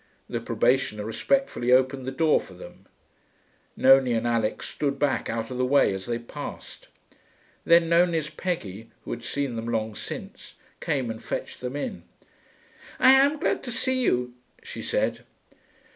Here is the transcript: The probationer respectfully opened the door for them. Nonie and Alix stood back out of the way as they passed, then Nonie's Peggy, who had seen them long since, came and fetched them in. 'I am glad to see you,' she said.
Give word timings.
The 0.27 0.39
probationer 0.41 1.05
respectfully 1.05 1.71
opened 1.71 2.07
the 2.07 2.11
door 2.11 2.39
for 2.39 2.55
them. 2.55 2.87
Nonie 3.77 4.13
and 4.13 4.25
Alix 4.25 4.67
stood 4.67 4.97
back 4.97 5.29
out 5.29 5.51
of 5.51 5.59
the 5.59 5.63
way 5.65 5.93
as 5.93 6.07
they 6.07 6.17
passed, 6.17 6.87
then 7.65 7.87
Nonie's 7.87 8.27
Peggy, 8.27 8.89
who 9.03 9.11
had 9.11 9.23
seen 9.23 9.55
them 9.55 9.67
long 9.67 9.93
since, 9.93 10.55
came 10.79 11.11
and 11.11 11.21
fetched 11.23 11.61
them 11.61 11.75
in. 11.75 12.01
'I 12.99 13.11
am 13.11 13.39
glad 13.39 13.61
to 13.61 13.71
see 13.71 14.01
you,' 14.01 14.33
she 14.63 14.81
said. 14.81 15.23